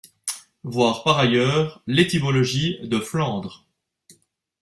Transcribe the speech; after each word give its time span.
Voir 0.63 1.03
par 1.03 1.19
ailleurs 1.19 1.83
l'étymologie 1.85 2.79
de 2.87 2.97
Flandres. 2.99 3.67